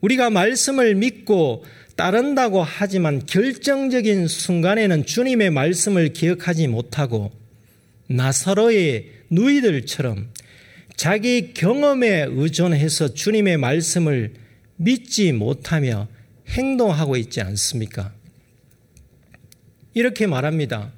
우리가 0.00 0.30
말씀을 0.30 0.94
믿고 0.96 1.64
따른다고 1.96 2.62
하지만 2.62 3.24
결정적인 3.24 4.26
순간에는 4.26 5.06
주님의 5.06 5.50
말씀을 5.50 6.12
기억하지 6.12 6.66
못하고 6.66 7.32
나사로의 8.08 9.10
누이들처럼 9.30 10.28
자기 10.96 11.54
경험에 11.54 12.26
의존해서 12.28 13.14
주님의 13.14 13.56
말씀을 13.58 14.34
믿지 14.76 15.32
못하며 15.32 16.08
행동하고 16.48 17.16
있지 17.16 17.40
않습니까? 17.40 18.12
이렇게 19.94 20.26
말합니다. 20.26 20.92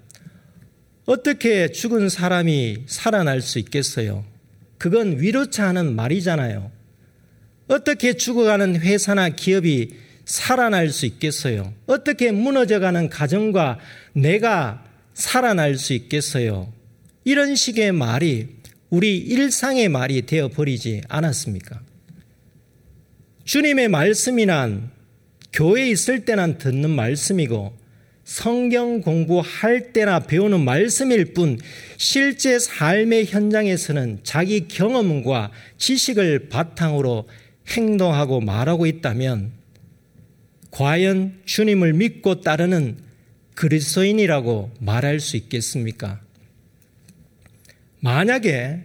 어떻게 1.06 1.70
죽은 1.70 2.08
사람이 2.08 2.84
살아날 2.86 3.40
수 3.40 3.60
있겠어요? 3.60 4.24
그건 4.76 5.20
위로차 5.20 5.68
하는 5.68 5.94
말이잖아요. 5.94 6.70
어떻게 7.68 8.14
죽어가는 8.14 8.80
회사나 8.80 9.30
기업이 9.30 9.94
살아날 10.24 10.90
수 10.90 11.06
있겠어요? 11.06 11.72
어떻게 11.86 12.32
무너져가는 12.32 13.08
가정과 13.08 13.78
내가 14.12 14.84
살아날 15.14 15.76
수 15.76 15.92
있겠어요? 15.94 16.72
이런 17.24 17.54
식의 17.54 17.92
말이 17.92 18.48
우리 18.90 19.16
일상의 19.16 19.88
말이 19.88 20.22
되어 20.22 20.48
버리지 20.48 21.02
않았습니까? 21.08 21.80
주님의 23.44 23.88
말씀이란 23.88 24.90
교회에 25.52 25.88
있을 25.90 26.24
때난 26.24 26.58
듣는 26.58 26.90
말씀이고 26.90 27.85
성경 28.26 29.02
공부할 29.02 29.92
때나 29.92 30.18
배우는 30.18 30.64
말씀일 30.64 31.32
뿐 31.32 31.60
실제 31.96 32.58
삶의 32.58 33.26
현장에서는 33.26 34.18
자기 34.24 34.66
경험과 34.66 35.52
지식을 35.78 36.48
바탕으로 36.48 37.28
행동하고 37.68 38.40
말하고 38.40 38.86
있다면 38.86 39.52
과연 40.72 41.38
주님을 41.44 41.92
믿고 41.92 42.40
따르는 42.40 42.96
그리스도인이라고 43.54 44.72
말할 44.80 45.20
수 45.20 45.36
있겠습니까? 45.36 46.20
만약에 48.00 48.80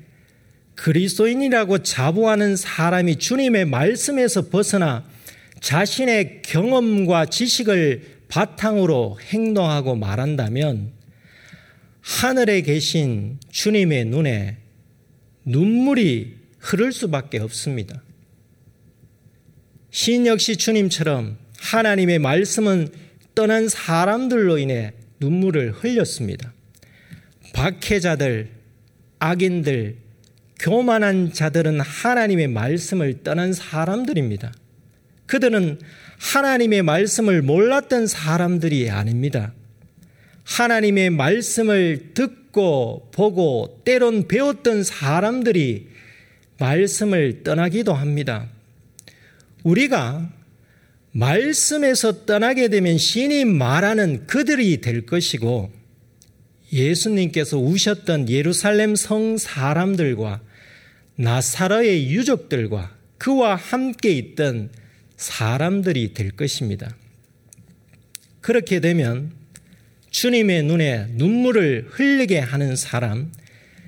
그리스도인이라고 0.75 1.79
자부하는 1.79 2.55
사람이 2.55 3.15
주님의 3.15 3.65
말씀에서 3.65 4.49
벗어나 4.49 5.03
자신의 5.61 6.43
경험과 6.43 7.25
지식을 7.25 8.20
바탕으로 8.31 9.19
행동하고 9.19 9.95
말한다면 9.95 10.93
하늘에 11.99 12.61
계신 12.61 13.37
주님의 13.51 14.05
눈에 14.05 14.57
눈물이 15.43 16.37
흐를 16.59 16.93
수밖에 16.93 17.39
없습니다. 17.39 18.01
신 19.89 20.25
역시 20.25 20.55
주님처럼 20.55 21.37
하나님의 21.59 22.19
말씀은 22.19 22.87
떠난 23.35 23.67
사람들로 23.67 24.57
인해 24.57 24.93
눈물을 25.19 25.73
흘렸습니다. 25.73 26.53
박해자들, 27.53 28.49
악인들, 29.19 29.97
교만한 30.59 31.33
자들은 31.33 31.81
하나님의 31.81 32.47
말씀을 32.47 33.23
떠난 33.23 33.51
사람들입니다. 33.51 34.53
그들은 35.25 35.79
하나님의 36.21 36.83
말씀을 36.83 37.41
몰랐던 37.41 38.05
사람들이 38.05 38.89
아닙니다. 38.91 39.53
하나님의 40.43 41.09
말씀을 41.09 42.11
듣고 42.13 43.09
보고 43.11 43.81
때론 43.83 44.27
배웠던 44.27 44.83
사람들이 44.83 45.87
말씀을 46.59 47.41
떠나기도 47.43 47.93
합니다. 47.93 48.47
우리가 49.63 50.29
말씀에서 51.11 52.25
떠나게 52.25 52.67
되면 52.69 52.99
신이 52.99 53.45
말하는 53.45 54.27
그들이 54.27 54.79
될 54.79 55.07
것이고 55.07 55.71
예수님께서 56.71 57.57
우셨던 57.57 58.29
예루살렘 58.29 58.95
성 58.95 59.37
사람들과 59.37 60.39
나사로의 61.15 62.11
유족들과 62.11 62.95
그와 63.17 63.55
함께 63.55 64.11
있던 64.11 64.69
사람들이 65.21 66.13
될 66.15 66.31
것입니다. 66.31 66.95
그렇게 68.41 68.79
되면 68.79 69.31
주님의 70.09 70.63
눈에 70.63 71.05
눈물을 71.11 71.87
흘리게 71.89 72.39
하는 72.39 72.75
사람, 72.75 73.31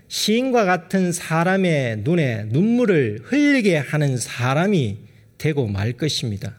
시인과 0.07 0.65
같은 0.65 1.11
사람의 1.11 1.97
눈에 2.03 2.45
눈물을 2.45 3.21
흘리게 3.23 3.77
하는 3.77 4.15
사람이 4.17 4.99
되고 5.39 5.67
말 5.67 5.93
것입니다. 5.93 6.55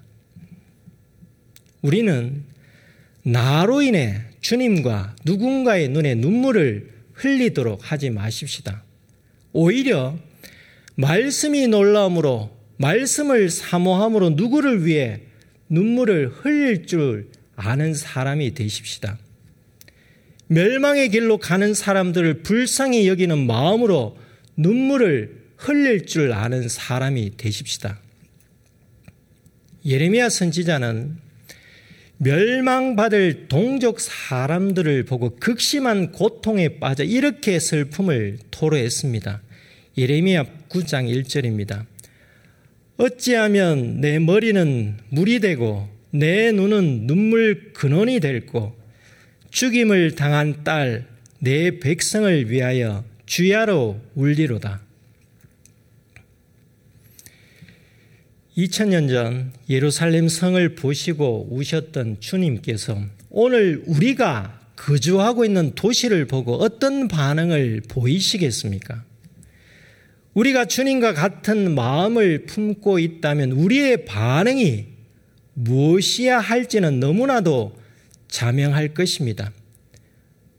우리는 1.81 2.43
나로 3.23 3.81
인해 3.81 4.23
주님과 4.41 5.15
누군가의 5.25 5.89
눈에 5.89 6.17
눈물을 6.17 6.93
흘리도록 7.13 7.93
하지 7.93 8.11
마십시다. 8.11 8.83
오히려 9.53 10.19
말씀이 10.97 11.69
놀라움으로 11.69 12.54
말씀을 12.85 13.49
사모함으로 13.49 14.31
누구를 14.31 14.85
위해 14.85 15.21
눈물을 15.71 16.29
흘릴 16.29 16.87
줄 16.87 17.29
아는 17.57 17.95
사람이 17.95 18.53
되십시다. 18.53 19.19
멸망의 20.49 21.09
길로 21.09 21.39
가는 21.39 21.73
사람들을 21.73 22.43
불쌍히 22.43 23.09
여기는 23.09 23.47
마음으로 23.47 24.19
눈물을 24.57 25.45
흘릴 25.57 26.05
줄 26.05 26.33
아는 26.33 26.69
사람이 26.69 27.39
되십시다. 27.39 28.01
예레미야 29.87 30.29
선지자는 30.29 31.17
멸망받을 32.19 33.49
동족 33.49 34.01
사람들을 34.01 35.05
보고 35.05 35.37
극심한 35.37 36.13
고통에 36.13 36.79
빠져 36.79 37.05
이렇게 37.05 37.59
슬픔을 37.59 38.39
토로했습니다. 38.51 39.41
예레미야 39.97 40.45
9장 40.69 41.09
1절입니다. 41.09 41.87
어찌하면 42.97 44.01
내 44.01 44.19
머리는 44.19 44.97
물이 45.09 45.41
되고 45.41 45.89
내 46.11 46.53
눈은 46.53 47.07
눈물 47.07 47.73
근원이 47.73 48.21
될고 48.21 48.77
죽임을 49.51 50.15
당한 50.15 50.65
딸 50.65 51.15
내 51.45 51.79
백성을 51.79 52.51
위하여 52.51 53.05
주야로 53.27 54.01
울리로다. 54.15 54.81
2000년 58.57 59.11
전 59.11 59.53
예루살렘 59.69 60.29
성을 60.29 60.75
보시고 60.75 61.49
우셨던 61.51 62.21
주님께서 62.21 62.99
오늘 63.29 63.83
우리가 63.87 64.59
거주하고 64.77 65.45
있는 65.45 65.75
도시를 65.75 66.27
보고 66.27 66.55
어떤 66.55 67.09
반응을 67.09 67.83
보이시겠습니까? 67.89 69.05
우리가 70.35 70.65
주님과 70.65 71.15
같은 71.15 71.75
마음을 71.75 72.47
품고 72.47 72.99
있다면 72.99 73.53
우리의 73.53 74.05
반응이 74.05 74.87
무엇이야 75.55 76.41
할지는 76.41 76.99
너무나도 77.01 77.79
자명할 78.29 78.95
것입니다. 78.95 79.53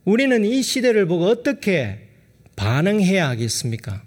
우리는 0.06 0.46
이 0.46 0.62
시대를 0.62 1.08
보고 1.08 1.26
어떻게 1.26 2.08
반응해야 2.56 3.28
하겠습니까? 3.30 4.02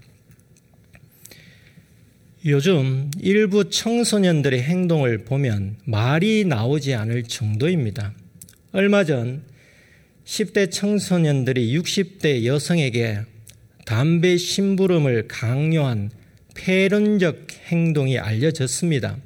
요즘 2.46 3.10
일부 3.20 3.68
청소년들의 3.68 4.62
행동을 4.62 5.24
보면 5.24 5.76
말이 5.84 6.44
나오지 6.44 6.94
않을 6.94 7.24
정도입니다. 7.24 8.14
얼마 8.72 9.04
전 9.04 9.42
10대 10.24 10.70
청소년들이 10.70 11.76
60대 11.76 12.44
여성에게 12.44 13.22
담배 13.88 14.36
심부름을 14.36 15.28
강요한 15.28 16.10
폐륜적 16.54 17.46
행동이 17.68 18.18
알려졌습니다. 18.18 19.16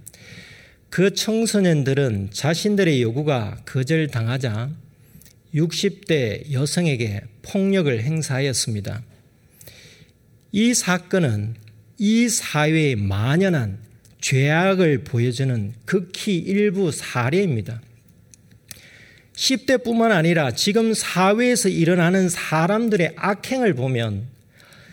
그 0.88 1.12
청소년들은 1.14 2.28
자신들의 2.30 3.02
요구가 3.02 3.56
거절당하자 3.66 4.70
60대 5.52 6.52
여성에게 6.52 7.22
폭력을 7.42 8.00
행사하였습니다. 8.04 9.02
이 10.52 10.74
사건은 10.74 11.56
이 11.98 12.28
사회에 12.28 12.94
만연한 12.94 13.78
죄악을 14.20 15.02
보여주는 15.02 15.72
극히 15.84 16.36
일부 16.36 16.92
사례입니다. 16.92 17.82
10대뿐만 19.34 20.12
아니라 20.12 20.52
지금 20.52 20.94
사회에서 20.94 21.68
일어나는 21.68 22.28
사람들의 22.28 23.14
악행을 23.16 23.74
보면 23.74 24.30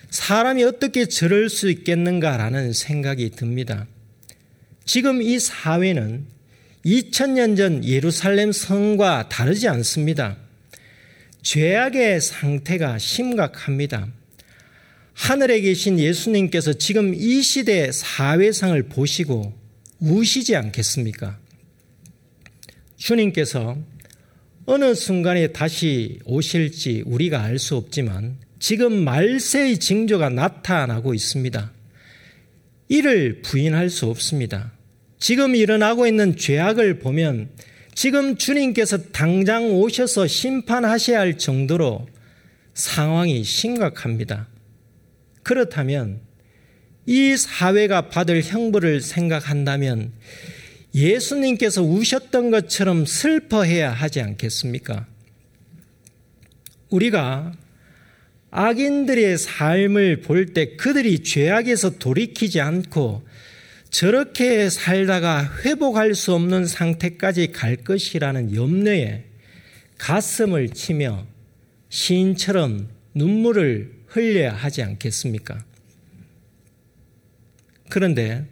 사람이 0.09 0.63
어떻게 0.63 1.05
저럴 1.05 1.49
수 1.49 1.69
있겠는가라는 1.69 2.73
생각이 2.73 3.31
듭니다. 3.31 3.87
지금 4.85 5.21
이 5.21 5.39
사회는 5.39 6.25
2000년 6.85 7.55
전 7.55 7.83
예루살렘 7.83 8.51
성과 8.51 9.29
다르지 9.29 9.67
않습니다. 9.67 10.37
죄악의 11.43 12.21
상태가 12.21 12.97
심각합니다. 12.97 14.07
하늘에 15.13 15.61
계신 15.61 15.99
예수님께서 15.99 16.73
지금 16.73 17.13
이 17.13 17.41
시대 17.41 17.91
사회상을 17.91 18.81
보시고 18.83 19.53
우시지 19.99 20.55
않겠습니까? 20.55 21.37
주님께서 22.97 23.77
어느 24.65 24.95
순간에 24.95 25.47
다시 25.47 26.19
오실지 26.25 27.03
우리가 27.05 27.41
알 27.41 27.59
수 27.59 27.75
없지만 27.75 28.37
지금 28.59 29.03
말세의 29.03 29.79
징조가 29.79 30.29
나타나고 30.29 31.13
있습니다. 31.13 31.71
이를 32.89 33.41
부인할 33.41 33.89
수 33.89 34.07
없습니다. 34.07 34.71
지금 35.19 35.55
일어나고 35.55 36.07
있는 36.07 36.35
죄악을 36.35 36.99
보면 36.99 37.49
지금 37.93 38.37
주님께서 38.37 38.97
당장 39.11 39.71
오셔서 39.71 40.27
심판하셔야 40.27 41.19
할 41.19 41.37
정도로 41.37 42.07
상황이 42.73 43.43
심각합니다. 43.43 44.47
그렇다면 45.43 46.21
이 47.05 47.35
사회가 47.35 48.09
받을 48.09 48.41
형벌을 48.41 49.01
생각한다면 49.01 50.13
예수님께서 50.93 51.81
우셨던 51.83 52.51
것처럼 52.51 53.05
슬퍼해야 53.05 53.91
하지 53.91 54.21
않겠습니까? 54.21 55.05
우리가 56.89 57.53
악인들의 58.51 59.38
삶을 59.38 60.21
볼 60.21 60.53
때 60.53 60.75
그들이 60.75 61.19
죄악에서 61.23 61.99
돌이키지 61.99 62.62
않고 62.62 63.23
저렇게 63.89 64.69
살다가 64.69 65.43
회복할 65.63 66.15
수 66.15 66.33
없는 66.33 66.65
상태까지 66.65 67.51
갈 67.51 67.75
것이라는 67.75 68.55
염려에 68.55 69.25
가슴을 69.97 70.69
치며 70.69 71.25
시인처럼 71.89 72.88
눈물을 73.15 73.91
흘려야 74.07 74.53
하지 74.53 74.83
않겠습니까? 74.83 75.63
그런데 77.89 78.45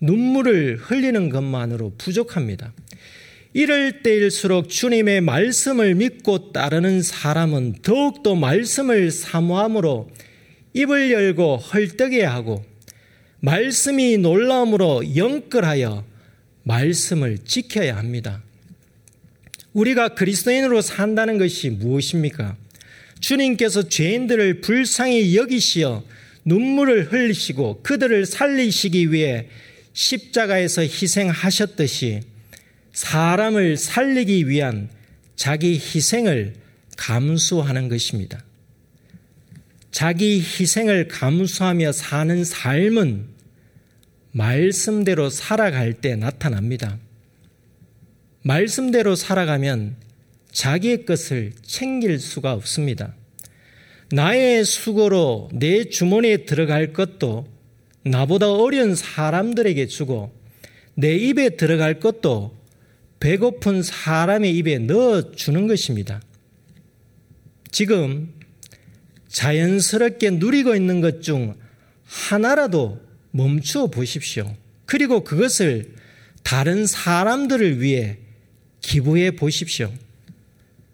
눈물을 0.00 0.78
흘리는 0.78 1.28
것만으로 1.28 1.94
부족합니다. 1.96 2.72
이럴 3.52 4.02
때일수록 4.02 4.68
주님의 4.68 5.22
말씀을 5.22 5.96
믿고 5.96 6.52
따르는 6.52 7.02
사람은 7.02 7.76
더욱더 7.82 8.36
말씀을 8.36 9.10
사모함으로 9.10 10.08
입을 10.74 11.10
열고 11.10 11.56
헐떡여야 11.56 12.32
하고 12.32 12.64
말씀이 13.40 14.18
놀라움으로 14.18 15.16
영끌하여 15.16 16.04
말씀을 16.62 17.38
지켜야 17.38 17.96
합니다. 17.96 18.40
우리가 19.72 20.10
그리스도인으로 20.10 20.80
산다는 20.80 21.38
것이 21.38 21.70
무엇입니까? 21.70 22.56
주님께서 23.18 23.88
죄인들을 23.88 24.60
불쌍히 24.60 25.36
여기시어 25.36 26.04
눈물을 26.44 27.12
흘리시고 27.12 27.82
그들을 27.82 28.26
살리시기 28.26 29.12
위해 29.12 29.48
십자가에서 29.92 30.82
희생하셨듯이 30.82 32.20
사람을 33.00 33.78
살리기 33.78 34.46
위한 34.46 34.90
자기 35.34 35.72
희생을 35.72 36.52
감수하는 36.98 37.88
것입니다. 37.88 38.44
자기 39.90 40.38
희생을 40.38 41.08
감수하며 41.08 41.92
사는 41.92 42.44
삶은 42.44 43.24
말씀대로 44.32 45.30
살아갈 45.30 45.94
때 45.94 46.14
나타납니다. 46.14 46.98
말씀대로 48.42 49.16
살아가면 49.16 49.96
자기의 50.52 51.06
것을 51.06 51.52
챙길 51.62 52.20
수가 52.20 52.52
없습니다. 52.52 53.14
나의 54.12 54.62
수고로 54.66 55.48
내 55.54 55.84
주머니에 55.84 56.44
들어갈 56.44 56.92
것도 56.92 57.48
나보다 58.04 58.52
어려운 58.52 58.94
사람들에게 58.94 59.86
주고 59.86 60.38
내 60.94 61.16
입에 61.16 61.56
들어갈 61.56 61.98
것도 61.98 62.59
배고픈 63.20 63.82
사람의 63.82 64.56
입에 64.56 64.78
넣어 64.78 65.32
주는 65.32 65.66
것입니다. 65.66 66.20
지금 67.70 68.32
자연스럽게 69.28 70.30
누리고 70.30 70.74
있는 70.74 71.00
것 71.00 71.20
중 71.20 71.54
하나라도 72.10 73.00
멈추어 73.30 73.86
보십시오. 73.86 74.56
그리고 74.84 75.22
그것을 75.22 75.94
다른 76.42 76.86
사람들을 76.86 77.80
위해 77.80 78.18
기부해 78.80 79.32
보십시오. 79.32 79.92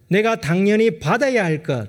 내가 0.09 0.41
당연히 0.41 0.99
받아야 0.99 1.45
할 1.45 1.63
것, 1.63 1.89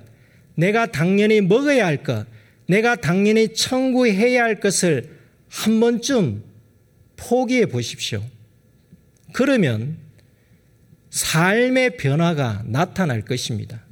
내가 0.54 0.86
당연히 0.86 1.40
먹어야 1.40 1.84
할 1.84 2.02
것, 2.02 2.26
내가 2.66 2.96
당연히 2.96 3.54
청구해야 3.54 4.42
할 4.42 4.60
것을 4.60 5.18
한 5.48 5.80
번쯤 5.80 6.42
포기해 7.16 7.66
보십시오. 7.66 8.22
그러면 9.32 9.98
삶의 11.18 11.96
변화가 11.96 12.62
나타날 12.66 13.22
것입니다. 13.22 13.82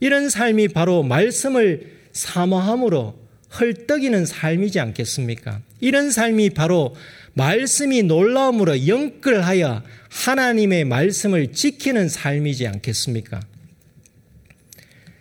이런 0.00 0.30
삶이 0.30 0.68
바로 0.68 1.02
말씀을 1.02 1.92
사모함으로 2.12 3.18
헐떡이는 3.60 4.24
삶이지 4.24 4.80
않겠습니까? 4.80 5.60
이런 5.80 6.10
삶이 6.10 6.50
바로 6.50 6.94
말씀이 7.34 8.04
놀라움으로 8.04 8.86
영끌하여 8.86 9.82
하나님의 10.08 10.86
말씀을 10.86 11.52
지키는 11.52 12.08
삶이지 12.08 12.68
않겠습니까? 12.68 13.40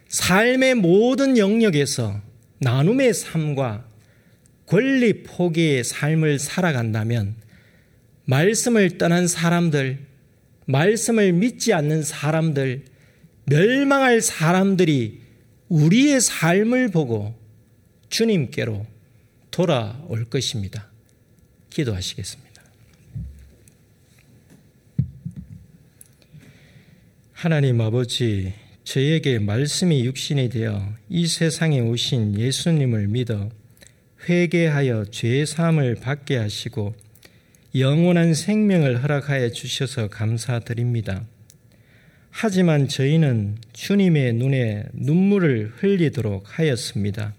삶의 0.08 0.76
모든 0.76 1.38
영역에서 1.38 2.22
나눔의 2.60 3.13
삶과 3.13 3.86
권리 4.68 5.24
포기의 5.24 5.84
삶을 5.84 6.39
살아간다면 6.39 7.36
말씀을 8.26 8.98
떠난 8.98 9.28
사람들, 9.28 10.12
말씀을 10.65 11.34
믿지 11.34 11.73
않는 11.73 12.04
사람들, 12.04 12.86
멸망할 13.45 14.21
사람들이 14.21 15.21
우리의 15.69 16.21
삶을 16.21 16.89
보고 16.89 17.34
주님께로 18.10 18.86
돌아올 19.52 20.26
것입니다. 20.26 20.89
기도하시겠습니다. 21.69 22.63
하나님 27.32 27.82
아버지, 27.82 28.54
저에게 28.84 29.39
말씀이 29.39 30.06
육신이 30.06 30.49
되어 30.49 30.93
이 31.10 31.28
세상에 31.28 31.80
오신 31.80 32.39
예수님을 32.39 33.08
믿어 33.08 33.49
회개하여 34.30 35.06
죄 35.12 35.45
사함을 35.45 35.95
받게 35.95 36.38
하시고 36.38 36.95
영원한 37.75 38.36
생명을 38.36 39.01
허락하여 39.01 39.49
주셔서 39.49 40.07
감사드립니다. 40.07 41.23
하지만 42.29 42.88
저희는 42.88 43.57
주님의 43.73 44.33
눈에 44.33 44.83
눈물을 44.93 45.73
흘리도록 45.77 46.59
하였습니다. 46.59 47.33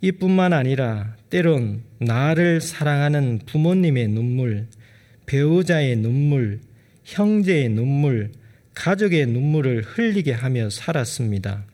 이뿐만 0.00 0.52
아니라 0.52 1.16
때론 1.30 1.82
나를 1.98 2.60
사랑하는 2.60 3.40
부모님의 3.46 4.08
눈물, 4.08 4.66
배우자의 5.26 5.94
눈물, 5.96 6.58
형제의 7.04 7.68
눈물, 7.68 8.32
가족의 8.74 9.26
눈물을 9.26 9.82
흘리게 9.82 10.32
하며 10.32 10.70
살았습니다. 10.70 11.64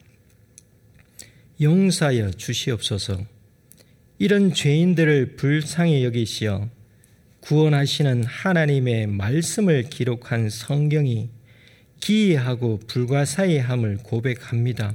용사여 1.59 2.33
주시옵소서. 2.33 3.25
이런 4.19 4.53
죄인들을 4.53 5.37
불쌍히 5.37 6.05
여기시어 6.05 6.69
구원하시는 7.45 8.25
하나님의 8.25 9.07
말씀을 9.07 9.83
기록한 9.91 10.49
성경이 10.49 11.29
기이하고 12.01 12.81
불가사의함을 12.87 13.99
고백합니다. 13.99 14.95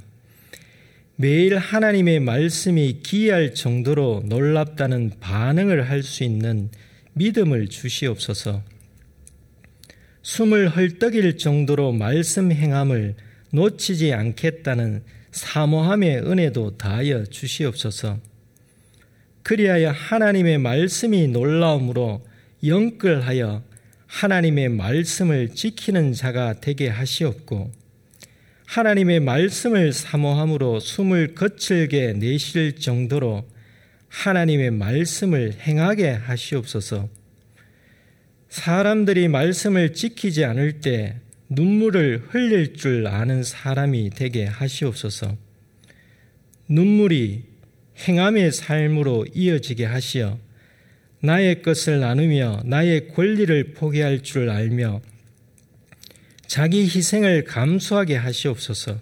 매일 1.15 1.59
하나님의 1.59 2.21
말씀이 2.21 3.01
기이할 3.03 3.53
정도로 3.53 4.23
놀랍다는 4.25 5.11
반응을 5.19 5.91
할 5.91 6.01
수 6.01 6.23
있는 6.23 6.71
믿음을 7.13 7.67
주시옵소서. 7.67 8.63
숨을 10.23 10.69
헐떡일 10.69 11.37
정도로 11.37 11.91
말씀 11.91 12.51
행함을 12.51 13.13
놓치지 13.51 14.11
않겠다는 14.11 15.03
사모함의 15.31 16.25
은혜도 16.25 16.77
다하여 16.77 17.25
주시옵소서. 17.25 18.17
그리하여 19.43 19.91
하나님의 19.91 20.57
말씀이 20.57 21.27
놀라움으로 21.27 22.27
영끌하여 22.63 23.63
하나님의 24.07 24.69
말씀을 24.69 25.49
지키는 25.49 26.13
자가 26.13 26.59
되게 26.59 26.87
하시옵고 26.89 27.71
하나님의 28.65 29.19
말씀을 29.19 29.93
사모함으로 29.93 30.79
숨을 30.79 31.35
거칠게 31.35 32.13
내쉴 32.13 32.75
정도로 32.75 33.47
하나님의 34.09 34.71
말씀을 34.71 35.53
행하게 35.59 36.09
하시옵소서. 36.09 37.09
사람들이 38.49 39.27
말씀을 39.27 39.93
지키지 39.93 40.43
않을 40.45 40.81
때 40.81 41.19
눈물을 41.49 42.25
흘릴 42.29 42.75
줄 42.75 43.07
아는 43.07 43.43
사람이 43.43 44.11
되게 44.11 44.45
하시옵소서. 44.45 45.35
눈물이 46.67 47.43
행함의 48.07 48.51
삶으로 48.51 49.25
이어지게 49.33 49.85
하시어 49.85 50.37
나의 51.21 51.61
것을 51.61 51.99
나누며 51.99 52.61
나의 52.65 53.09
권리를 53.09 53.73
포기할 53.73 54.21
줄 54.21 54.49
알며 54.49 55.01
자기 56.47 56.83
희생을 56.83 57.43
감수하게 57.43 58.15
하시옵소서. 58.15 58.99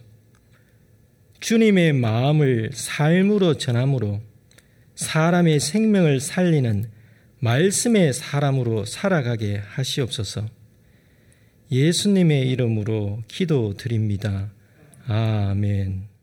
주님의 1.40 1.94
마음을 1.94 2.72
삶으로 2.74 3.58
전함으로 3.58 4.22
사람의 4.96 5.60
생명을 5.60 6.20
살리는 6.20 6.90
말씀의 7.40 8.14
사람으로 8.14 8.86
살아가게 8.86 9.62
하시옵소서. 9.64 10.48
예수님의 11.72 12.50
이름으로 12.50 13.24
기도드립니다. 13.28 14.50
아멘. 15.06 16.17